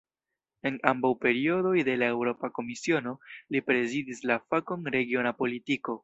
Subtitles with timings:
[0.67, 3.13] En ambaŭ periodoj de la Eŭropa Komisiono,
[3.55, 5.97] li prezidis la fakon "regiona politiko".